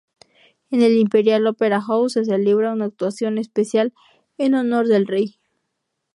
[0.71, 3.93] En el Imperial Opera House se celebra una actuación especial
[4.39, 5.37] en honor del rey.